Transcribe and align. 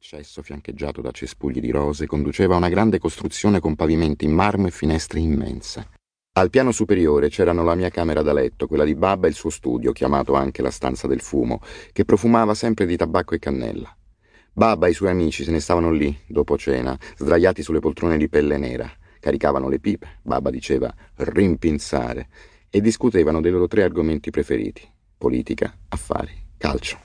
L'accesso, 0.00 0.42
fiancheggiato 0.42 1.00
da 1.00 1.10
cespugli 1.10 1.58
di 1.58 1.72
rose, 1.72 2.06
conduceva 2.06 2.54
a 2.54 2.58
una 2.58 2.68
grande 2.68 3.00
costruzione 3.00 3.58
con 3.58 3.74
pavimenti 3.74 4.26
in 4.26 4.30
marmo 4.30 4.68
e 4.68 4.70
finestre 4.70 5.18
immense. 5.18 5.88
Al 6.34 6.50
piano 6.50 6.70
superiore 6.70 7.28
c'erano 7.28 7.64
la 7.64 7.74
mia 7.74 7.88
camera 7.88 8.22
da 8.22 8.32
letto, 8.32 8.68
quella 8.68 8.84
di 8.84 8.94
Babba 8.94 9.26
e 9.26 9.30
il 9.30 9.34
suo 9.34 9.50
studio, 9.50 9.90
chiamato 9.90 10.34
anche 10.34 10.62
la 10.62 10.70
stanza 10.70 11.08
del 11.08 11.20
fumo, 11.20 11.60
che 11.90 12.04
profumava 12.04 12.54
sempre 12.54 12.86
di 12.86 12.96
tabacco 12.96 13.34
e 13.34 13.40
cannella. 13.40 13.92
Babba 14.52 14.86
e 14.86 14.90
i 14.90 14.94
suoi 14.94 15.10
amici 15.10 15.42
se 15.42 15.50
ne 15.50 15.58
stavano 15.58 15.90
lì, 15.90 16.16
dopo 16.28 16.56
cena, 16.56 16.96
sdraiati 17.16 17.64
sulle 17.64 17.80
poltrone 17.80 18.16
di 18.16 18.28
pelle 18.28 18.56
nera. 18.56 18.88
Caricavano 19.18 19.68
le 19.68 19.80
pipe, 19.80 20.20
Babba 20.22 20.50
diceva 20.50 20.94
rimpinzare, 21.16 22.28
e 22.70 22.80
discutevano 22.80 23.40
dei 23.40 23.50
loro 23.50 23.66
tre 23.66 23.82
argomenti 23.82 24.30
preferiti: 24.30 24.88
politica, 25.18 25.76
affari, 25.88 26.50
calcio. 26.56 27.00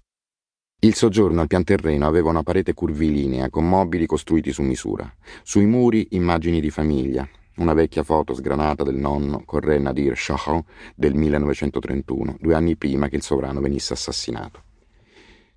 Il 0.83 0.95
soggiorno 0.95 1.39
al 1.39 1.47
pian 1.47 1.63
terreno 1.63 2.05
aveva 2.07 2.29
una 2.29 2.43
parete 2.43 2.73
curvilinea 2.73 3.49
con 3.49 3.65
mobili 3.65 4.05
costruiti 4.05 4.51
su 4.51 4.63
misura. 4.63 5.09
Sui 5.41 5.65
muri 5.65 6.07
immagini 6.09 6.59
di 6.59 6.69
famiglia, 6.69 7.25
una 7.55 7.73
vecchia 7.73 8.03
foto 8.03 8.33
sgranata 8.33 8.83
del 8.83 8.97
nonno 8.97 9.43
con 9.45 9.61
Re 9.61 9.79
Nadir 9.79 10.17
Shah 10.17 10.61
del 10.93 11.13
1931, 11.13 12.35
due 12.37 12.53
anni 12.53 12.75
prima 12.75 13.07
che 13.07 13.15
il 13.15 13.21
sovrano 13.21 13.61
venisse 13.61 13.93
assassinato. 13.93 14.61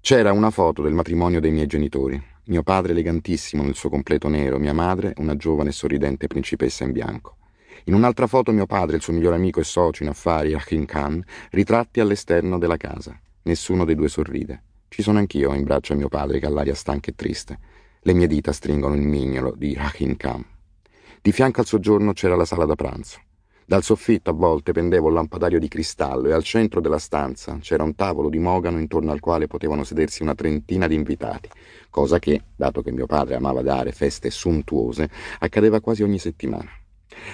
C'era 0.00 0.30
una 0.30 0.50
foto 0.50 0.80
del 0.80 0.94
matrimonio 0.94 1.40
dei 1.40 1.50
miei 1.50 1.66
genitori, 1.66 2.22
mio 2.44 2.62
padre 2.62 2.92
elegantissimo 2.92 3.64
nel 3.64 3.74
suo 3.74 3.90
completo 3.90 4.28
nero, 4.28 4.60
mia 4.60 4.74
madre 4.74 5.12
una 5.16 5.34
giovane 5.34 5.70
e 5.70 5.72
sorridente 5.72 6.28
principessa 6.28 6.84
in 6.84 6.92
bianco. 6.92 7.38
In 7.86 7.94
un'altra 7.94 8.28
foto 8.28 8.52
mio 8.52 8.66
padre, 8.66 8.94
il 8.94 9.02
suo 9.02 9.12
migliore 9.12 9.34
amico 9.34 9.58
e 9.58 9.64
socio 9.64 10.04
in 10.04 10.08
affari, 10.08 10.54
Hakim 10.54 10.84
Khan, 10.84 11.20
ritratti 11.50 11.98
all'esterno 11.98 12.58
della 12.58 12.76
casa. 12.76 13.18
Nessuno 13.42 13.84
dei 13.84 13.96
due 13.96 14.08
sorride. 14.08 14.62
Ci 14.88 15.02
sono 15.02 15.18
anch'io 15.18 15.52
in 15.54 15.64
braccio 15.64 15.92
a 15.92 15.96
mio 15.96 16.08
padre 16.08 16.38
che 16.38 16.46
ha 16.46 16.50
l'aria 16.50 16.74
stanca 16.74 17.10
e 17.10 17.14
triste. 17.14 17.58
Le 18.00 18.12
mie 18.14 18.26
dita 18.26 18.52
stringono 18.52 18.94
il 18.94 19.02
mignolo 19.02 19.54
di 19.56 19.74
Rahim 19.74 20.16
Khan. 20.16 20.44
Di 21.20 21.32
fianco 21.32 21.60
al 21.60 21.66
soggiorno 21.66 22.12
c'era 22.12 22.36
la 22.36 22.44
sala 22.44 22.64
da 22.64 22.76
pranzo. 22.76 23.20
Dal 23.68 23.82
soffitto 23.82 24.30
a 24.30 24.32
volte 24.32 24.70
pendeva 24.70 25.08
un 25.08 25.14
lampadario 25.14 25.58
di 25.58 25.66
cristallo 25.66 26.28
e 26.28 26.32
al 26.32 26.44
centro 26.44 26.80
della 26.80 26.98
stanza 27.00 27.58
c'era 27.60 27.82
un 27.82 27.96
tavolo 27.96 28.28
di 28.28 28.38
mogano 28.38 28.78
intorno 28.78 29.10
al 29.10 29.18
quale 29.18 29.48
potevano 29.48 29.82
sedersi 29.82 30.22
una 30.22 30.36
trentina 30.36 30.86
di 30.86 30.94
invitati, 30.94 31.48
cosa 31.90 32.20
che, 32.20 32.42
dato 32.54 32.80
che 32.80 32.92
mio 32.92 33.06
padre 33.06 33.34
amava 33.34 33.62
dare 33.62 33.90
feste 33.90 34.30
sontuose, 34.30 35.10
accadeva 35.40 35.80
quasi 35.80 36.04
ogni 36.04 36.20
settimana. 36.20 36.70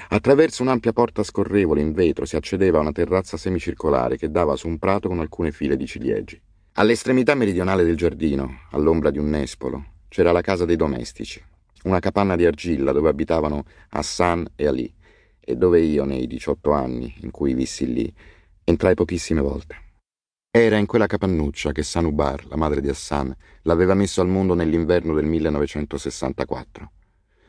Attraverso 0.09 0.63
un'ampia 0.63 0.95
porta 0.95 1.23
scorrevole 1.23 1.83
in 1.83 1.93
vetro 1.93 2.25
si 2.25 2.37
accedeva 2.37 2.79
a 2.79 2.81
una 2.81 2.93
terrazza 2.93 3.37
semicircolare 3.37 4.17
che 4.17 4.31
dava 4.31 4.57
su 4.57 4.69
un 4.69 4.79
prato 4.79 5.09
con 5.09 5.19
alcune 5.21 5.53
file 5.53 5.77
di 5.77 5.87
ciliegi. 5.87 6.41
All'estremità 6.77 7.35
meridionale 7.35 7.85
del 7.85 7.99
giardino, 7.99 8.61
all'ombra 8.71 9.11
di 9.11 9.19
un 9.19 9.29
nespolo, 9.29 9.85
c'era 10.09 10.33
la 10.33 10.41
casa 10.41 10.65
dei 10.65 10.77
domestici, 10.77 11.39
una 11.83 11.99
capanna 11.99 12.35
di 12.35 12.47
argilla 12.47 12.93
dove 12.93 13.11
abitavano 13.11 13.65
Hassan 13.91 14.53
e 14.57 14.67
Ali, 14.67 14.95
e 15.39 15.55
dove 15.55 15.81
io, 15.81 16.07
nei 16.07 16.27
18 16.27 16.73
anni 16.73 17.15
in 17.21 17.31
cui 17.31 17.53
vissi 17.53 17.93
lì, 17.93 18.11
entrai 18.65 18.95
pochissime 18.95 19.43
volte. 19.43 19.77
Era 20.51 20.79
in 20.79 20.87
quella 20.87 21.07
capannuccia 21.07 21.73
che 21.73 21.83
Sanubar, 21.83 22.47
la 22.47 22.57
madre 22.57 22.81
di 22.81 22.89
Hassan, 22.89 23.37
l'aveva 23.65 23.93
messo 23.93 24.23
al 24.23 24.29
mondo 24.29 24.55
nell'inverno 24.55 25.13
del 25.13 25.27
1964. 25.27 26.91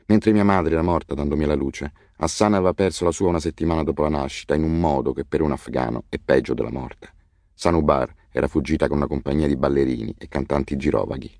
Mentre 0.07 0.33
mia 0.33 0.43
madre 0.43 0.73
era 0.73 0.81
morta 0.81 1.13
dandomi 1.13 1.45
la 1.45 1.55
luce, 1.55 1.93
Hassan 2.17 2.55
aveva 2.55 2.73
perso 2.73 3.05
la 3.05 3.11
sua 3.11 3.29
una 3.29 3.39
settimana 3.39 3.83
dopo 3.83 4.01
la 4.01 4.09
nascita 4.09 4.53
in 4.53 4.63
un 4.63 4.77
modo 4.77 5.13
che 5.13 5.23
per 5.23 5.41
un 5.41 5.53
afgano 5.53 6.03
è 6.09 6.17
peggio 6.19 6.53
della 6.53 6.71
morte. 6.71 7.13
Sanubar 7.53 8.13
era 8.33 8.49
fuggita 8.49 8.89
con 8.89 8.97
una 8.97 9.07
compagnia 9.07 9.47
di 9.47 9.55
ballerini 9.55 10.15
e 10.17 10.27
cantanti 10.27 10.75
girovaghi. 10.75 11.31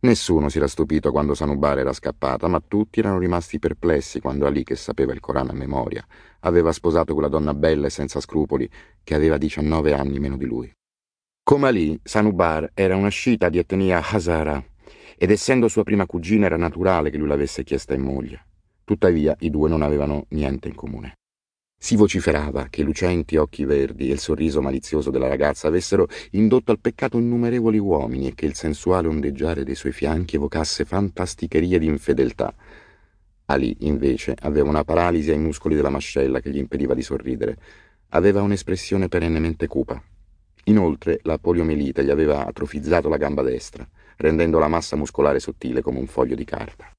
Nessuno 0.00 0.48
si 0.48 0.58
era 0.58 0.66
stupito 0.66 1.12
quando 1.12 1.34
Sanubar 1.34 1.78
era 1.78 1.92
scappata, 1.92 2.48
ma 2.48 2.60
tutti 2.60 2.98
erano 2.98 3.18
rimasti 3.18 3.58
perplessi 3.58 4.20
quando 4.20 4.46
Ali, 4.46 4.64
che 4.64 4.74
sapeva 4.74 5.12
il 5.12 5.20
Corano 5.20 5.52
a 5.52 5.54
memoria, 5.54 6.04
aveva 6.40 6.72
sposato 6.72 7.12
quella 7.12 7.28
donna 7.28 7.54
bella 7.54 7.86
e 7.86 7.90
senza 7.90 8.20
scrupoli 8.20 8.68
che 9.02 9.14
aveva 9.14 9.38
19 9.38 9.94
anni 9.94 10.18
meno 10.18 10.36
di 10.36 10.44
lui. 10.44 10.70
Come 11.42 11.68
Ali, 11.68 11.98
Sanubar 12.02 12.70
era 12.74 12.96
una 12.96 13.08
scita 13.08 13.48
di 13.48 13.58
etnia 13.58 14.02
Hazara 14.02 14.62
ed 15.16 15.30
essendo 15.30 15.68
sua 15.68 15.84
prima 15.84 16.06
cugina 16.06 16.46
era 16.46 16.56
naturale 16.56 17.10
che 17.10 17.16
lui 17.16 17.28
l'avesse 17.28 17.64
chiesta 17.64 17.94
in 17.94 18.02
moglie. 18.02 18.46
Tuttavia 18.84 19.34
i 19.40 19.50
due 19.50 19.68
non 19.68 19.80
avevano 19.80 20.26
niente 20.30 20.68
in 20.68 20.74
comune. 20.74 21.14
Si 21.84 21.96
vociferava 21.96 22.68
che 22.70 22.80
i 22.80 22.84
lucenti 22.84 23.36
occhi 23.36 23.66
verdi 23.66 24.08
e 24.08 24.14
il 24.14 24.18
sorriso 24.18 24.62
malizioso 24.62 25.10
della 25.10 25.28
ragazza 25.28 25.68
avessero 25.68 26.08
indotto 26.30 26.70
al 26.70 26.80
peccato 26.80 27.18
innumerevoli 27.18 27.76
uomini 27.76 28.28
e 28.28 28.34
che 28.34 28.46
il 28.46 28.54
sensuale 28.54 29.06
ondeggiare 29.06 29.64
dei 29.64 29.74
suoi 29.74 29.92
fianchi 29.92 30.36
evocasse 30.36 30.86
fantasticherie 30.86 31.78
di 31.78 31.84
infedeltà. 31.84 32.54
Ali, 33.44 33.76
invece, 33.80 34.34
aveva 34.40 34.70
una 34.70 34.82
paralisi 34.82 35.30
ai 35.30 35.38
muscoli 35.38 35.74
della 35.74 35.90
mascella 35.90 36.40
che 36.40 36.48
gli 36.48 36.56
impediva 36.56 36.94
di 36.94 37.02
sorridere. 37.02 37.58
Aveva 38.08 38.40
un'espressione 38.40 39.08
perennemente 39.08 39.66
cupa. 39.66 40.02
Inoltre, 40.64 41.20
la 41.24 41.36
poliomelite 41.36 42.02
gli 42.02 42.10
aveva 42.10 42.46
atrofizzato 42.46 43.10
la 43.10 43.18
gamba 43.18 43.42
destra, 43.42 43.86
rendendo 44.16 44.58
la 44.58 44.68
massa 44.68 44.96
muscolare 44.96 45.38
sottile 45.38 45.82
come 45.82 45.98
un 45.98 46.06
foglio 46.06 46.34
di 46.34 46.44
carta. 46.44 46.90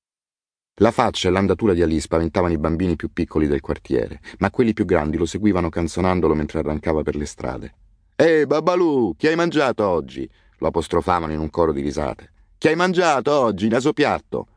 La 0.79 0.91
faccia 0.91 1.29
e 1.29 1.31
l'andatura 1.31 1.73
di 1.73 1.81
Ali 1.81 2.01
spaventavano 2.01 2.51
i 2.51 2.57
bambini 2.57 2.97
più 2.97 3.09
piccoli 3.13 3.47
del 3.47 3.61
quartiere, 3.61 4.19
ma 4.39 4.51
quelli 4.51 4.73
più 4.73 4.83
grandi 4.83 5.15
lo 5.15 5.25
seguivano 5.25 5.69
canzonandolo 5.69 6.33
mentre 6.35 6.59
arrancava 6.59 7.01
per 7.01 7.15
le 7.15 7.25
strade. 7.25 7.75
Ehi, 8.13 8.45
Babalù, 8.45 9.15
chi 9.15 9.27
hai 9.27 9.35
mangiato 9.37 9.87
oggi? 9.87 10.29
lo 10.57 10.67
apostrofavano 10.67 11.31
in 11.31 11.39
un 11.39 11.49
coro 11.49 11.71
di 11.71 11.81
risate. 11.81 12.31
Chi 12.57 12.67
hai 12.67 12.75
mangiato 12.75 13.31
oggi, 13.31 13.69
naso 13.69 13.93
piatto? 13.93 14.47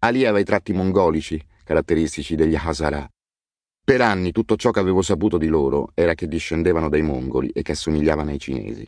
Ali 0.00 0.24
aveva 0.24 0.40
i 0.40 0.44
tratti 0.44 0.74
mongolici, 0.74 1.42
caratteristici 1.64 2.34
degli 2.34 2.54
Hazara. 2.54 3.08
Per 3.82 4.00
anni 4.02 4.32
tutto 4.32 4.56
ciò 4.56 4.70
che 4.70 4.80
avevo 4.80 5.00
saputo 5.00 5.38
di 5.38 5.46
loro 5.46 5.92
era 5.94 6.12
che 6.12 6.28
discendevano 6.28 6.90
dai 6.90 7.02
mongoli 7.02 7.48
e 7.48 7.62
che 7.62 7.72
assomigliavano 7.72 8.30
ai 8.30 8.38
cinesi. 8.38 8.86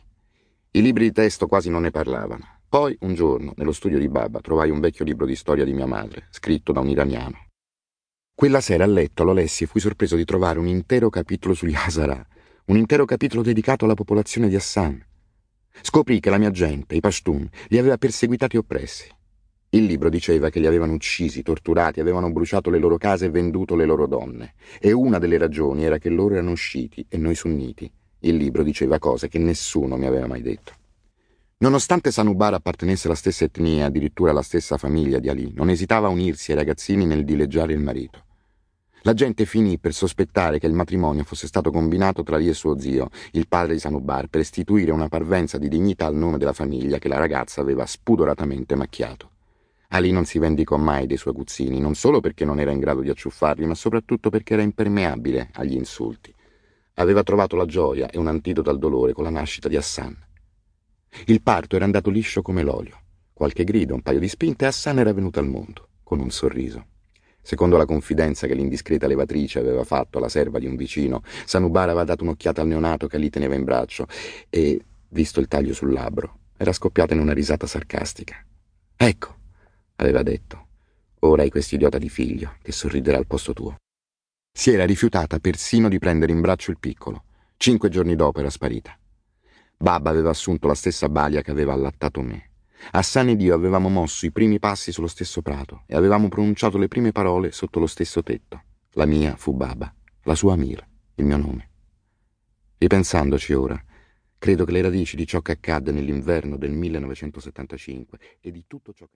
I 0.71 0.81
libri 0.83 1.05
di 1.05 1.11
testo 1.11 1.47
quasi 1.47 1.71
non 1.71 1.81
ne 1.81 1.89
parlavano. 1.89 2.60
Poi, 2.71 2.95
un 3.01 3.13
giorno, 3.15 3.51
nello 3.57 3.73
studio 3.73 3.99
di 3.99 4.07
Baba, 4.07 4.39
trovai 4.39 4.69
un 4.69 4.79
vecchio 4.79 5.03
libro 5.03 5.25
di 5.25 5.35
storia 5.35 5.65
di 5.65 5.73
mia 5.73 5.85
madre, 5.85 6.27
scritto 6.29 6.71
da 6.71 6.79
un 6.79 6.87
iraniano. 6.87 7.47
Quella 8.33 8.61
sera 8.61 8.85
a 8.85 8.87
letto 8.87 9.25
lo 9.25 9.33
lessi 9.33 9.65
e 9.65 9.67
fui 9.67 9.81
sorpreso 9.81 10.15
di 10.15 10.23
trovare 10.23 10.57
un 10.57 10.67
intero 10.67 11.09
capitolo 11.09 11.53
sugli 11.53 11.75
Hazara, 11.75 12.25
un 12.67 12.77
intero 12.77 13.03
capitolo 13.03 13.41
dedicato 13.41 13.83
alla 13.83 13.93
popolazione 13.93 14.47
di 14.47 14.55
Hassan. 14.55 15.05
Scoprì 15.81 16.21
che 16.21 16.29
la 16.29 16.37
mia 16.37 16.49
gente, 16.49 16.95
i 16.95 17.01
Pashtun, 17.01 17.45
li 17.67 17.77
aveva 17.77 17.97
perseguitati 17.97 18.55
e 18.55 18.59
oppressi. 18.59 19.13
Il 19.71 19.83
libro 19.83 20.07
diceva 20.07 20.49
che 20.49 20.61
li 20.61 20.67
avevano 20.67 20.93
uccisi, 20.93 21.43
torturati, 21.43 21.99
avevano 21.99 22.31
bruciato 22.31 22.69
le 22.69 22.79
loro 22.79 22.95
case 22.95 23.25
e 23.25 23.31
venduto 23.31 23.75
le 23.75 23.83
loro 23.83 24.07
donne. 24.07 24.53
E 24.79 24.93
una 24.93 25.19
delle 25.19 25.37
ragioni 25.37 25.83
era 25.83 25.97
che 25.97 26.07
loro 26.07 26.35
erano 26.35 26.53
sciiti 26.53 27.05
e 27.09 27.17
noi 27.17 27.35
sunniti. 27.35 27.91
Il 28.19 28.37
libro 28.37 28.63
diceva 28.63 28.97
cose 28.97 29.27
che 29.27 29.39
nessuno 29.39 29.97
mi 29.97 30.05
aveva 30.05 30.25
mai 30.25 30.41
detto. 30.41 30.79
Nonostante 31.61 32.09
Sanubar 32.09 32.55
appartenesse 32.55 33.05
alla 33.05 33.15
stessa 33.15 33.43
etnia, 33.43 33.85
addirittura 33.85 34.31
alla 34.31 34.41
stessa 34.41 34.77
famiglia 34.77 35.19
di 35.19 35.29
Ali, 35.29 35.51
non 35.53 35.69
esitava 35.69 36.07
a 36.07 36.09
unirsi 36.09 36.49
ai 36.49 36.57
ragazzini 36.57 37.05
nel 37.05 37.23
dileggiare 37.23 37.71
il 37.71 37.79
marito. 37.79 38.23
La 39.03 39.13
gente 39.13 39.45
finì 39.45 39.77
per 39.77 39.93
sospettare 39.93 40.57
che 40.57 40.65
il 40.65 40.73
matrimonio 40.73 41.23
fosse 41.23 41.45
stato 41.45 41.69
combinato 41.69 42.23
tra 42.23 42.37
Ali 42.37 42.47
e 42.47 42.55
suo 42.55 42.79
zio, 42.79 43.09
il 43.33 43.47
padre 43.47 43.73
di 43.73 43.79
Sanubar, 43.79 44.25
per 44.25 44.41
istituire 44.41 44.89
una 44.89 45.07
parvenza 45.07 45.59
di 45.59 45.67
dignità 45.67 46.07
al 46.07 46.15
nome 46.15 46.39
della 46.39 46.51
famiglia 46.51 46.97
che 46.97 47.07
la 47.07 47.19
ragazza 47.19 47.61
aveva 47.61 47.85
spudoratamente 47.85 48.73
macchiato. 48.73 49.29
Ali 49.89 50.11
non 50.11 50.25
si 50.25 50.39
vendicò 50.39 50.77
mai 50.77 51.05
dei 51.05 51.17
suoi 51.17 51.35
aguzzini, 51.35 51.79
non 51.79 51.93
solo 51.93 52.21
perché 52.21 52.43
non 52.43 52.59
era 52.59 52.71
in 52.71 52.79
grado 52.79 53.01
di 53.01 53.11
acciuffarli, 53.11 53.67
ma 53.67 53.75
soprattutto 53.75 54.31
perché 54.31 54.53
era 54.53 54.63
impermeabile 54.63 55.51
agli 55.53 55.75
insulti. 55.75 56.33
Aveva 56.95 57.21
trovato 57.21 57.55
la 57.55 57.65
gioia 57.65 58.09
e 58.09 58.17
un 58.17 58.25
antidoto 58.25 58.71
al 58.71 58.79
dolore 58.79 59.13
con 59.13 59.25
la 59.25 59.29
nascita 59.29 59.67
di 59.67 59.77
Hassan. 59.77 60.29
Il 61.25 61.41
parto 61.41 61.75
era 61.75 61.85
andato 61.85 62.09
liscio 62.09 62.41
come 62.41 62.63
l'olio. 62.63 62.99
Qualche 63.33 63.63
grido, 63.63 63.93
un 63.93 64.01
paio 64.01 64.19
di 64.19 64.27
spinte 64.27 64.65
e 64.65 64.67
Hassan 64.67 64.99
era 64.99 65.13
venuto 65.13 65.39
al 65.39 65.47
mondo, 65.47 65.89
con 66.03 66.19
un 66.19 66.29
sorriso. 66.29 66.85
Secondo 67.41 67.75
la 67.75 67.85
confidenza 67.85 68.47
che 68.47 68.53
l'indiscreta 68.53 69.07
levatrice 69.07 69.59
aveva 69.59 69.83
fatto 69.83 70.19
alla 70.19 70.29
serva 70.29 70.59
di 70.59 70.67
un 70.67 70.75
vicino, 70.75 71.23
Sanubar 71.45 71.89
aveva 71.89 72.03
dato 72.03 72.23
un'occhiata 72.23 72.61
al 72.61 72.67
neonato 72.67 73.07
che 73.07 73.17
lì 73.17 73.29
teneva 73.29 73.55
in 73.55 73.63
braccio 73.63 74.07
e, 74.49 74.79
visto 75.09 75.39
il 75.39 75.47
taglio 75.47 75.73
sul 75.73 75.91
labbro, 75.91 76.39
era 76.57 76.71
scoppiata 76.71 77.13
in 77.13 77.19
una 77.19 77.33
risata 77.33 77.65
sarcastica. 77.65 78.45
Ecco, 78.95 79.35
aveva 79.95 80.21
detto, 80.21 80.67
ora 81.21 81.41
hai 81.41 81.49
quest'idiota 81.49 81.97
di 81.97 82.09
figlio 82.09 82.55
che 82.61 82.71
sorriderà 82.71 83.17
al 83.17 83.25
posto 83.25 83.53
tuo. 83.53 83.75
Si 84.53 84.71
era 84.71 84.85
rifiutata 84.85 85.39
persino 85.39 85.89
di 85.89 85.97
prendere 85.97 86.31
in 86.31 86.41
braccio 86.41 86.69
il 86.69 86.77
piccolo. 86.79 87.23
Cinque 87.57 87.89
giorni 87.89 88.15
dopo 88.15 88.39
era 88.39 88.49
sparita. 88.49 88.95
Babba 89.81 90.11
aveva 90.11 90.29
assunto 90.29 90.67
la 90.67 90.75
stessa 90.75 91.09
balia 91.09 91.41
che 91.41 91.49
aveva 91.49 91.73
allattato 91.73 92.21
me. 92.21 92.51
Hassan 92.91 93.29
ed 93.29 93.41
io 93.41 93.55
avevamo 93.55 93.89
mosso 93.89 94.27
i 94.27 94.31
primi 94.31 94.59
passi 94.59 94.91
sullo 94.91 95.07
stesso 95.07 95.41
prato 95.41 95.83
e 95.87 95.95
avevamo 95.95 96.27
pronunciato 96.29 96.77
le 96.77 96.87
prime 96.87 97.11
parole 97.11 97.51
sotto 97.51 97.79
lo 97.79 97.87
stesso 97.87 98.21
tetto. 98.21 98.61
La 98.91 99.05
mia 99.05 99.35
fu 99.35 99.53
Baba, 99.53 99.91
la 100.23 100.35
sua 100.35 100.53
Amir, 100.53 100.87
il 101.15 101.25
mio 101.25 101.37
nome. 101.37 101.69
Ripensandoci 102.77 103.53
ora, 103.53 103.83
credo 104.37 104.65
che 104.65 104.71
le 104.71 104.81
radici 104.81 105.15
di 105.15 105.25
ciò 105.25 105.41
che 105.41 105.53
accadde 105.53 105.91
nell'inverno 105.91 106.57
del 106.57 106.71
1975 106.71 108.19
e 108.39 108.51
di 108.51 108.65
tutto 108.67 108.93
ciò 108.93 109.05
che... 109.05 109.09